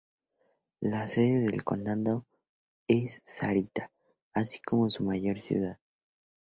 [0.79, 2.25] La sede del condado
[2.87, 3.91] es Sarita,
[4.33, 5.77] así como su mayor ciudad.